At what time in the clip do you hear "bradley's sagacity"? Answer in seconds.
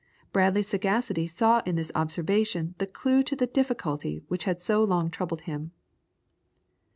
0.33-1.27